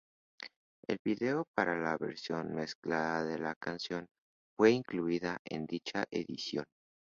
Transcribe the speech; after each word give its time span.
El 0.87 0.97
video 1.05 1.45
para 1.55 1.77
la 1.79 1.95
versión 1.95 2.47
remezclada 2.47 3.23
de 3.23 3.37
la 3.37 3.53
canción 3.53 4.07
fue 4.57 4.71
incluida 4.71 5.37
en 5.45 5.67
dicha 5.67 6.05
edición. 6.09 6.65